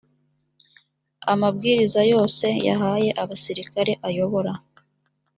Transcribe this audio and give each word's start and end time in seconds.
amabwiriza 1.33 1.99
yose 2.13 2.45
yahaye 2.67 3.09
abasirikare 3.23 3.91
ayobora 4.07 4.53